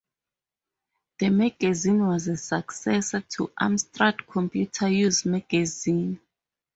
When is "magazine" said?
1.29-2.03, 5.29-6.19